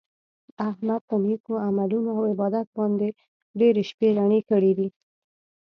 [0.69, 3.07] احمد په نېکو عملونو او عبادت باندې
[3.59, 4.87] ډېرې شپې رڼې کړي دي.